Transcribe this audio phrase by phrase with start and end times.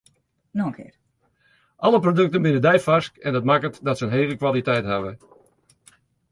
[1.75, 5.11] Alle produkten binne deifarsk en dat makket dat se in hege kwaliteit hawwe.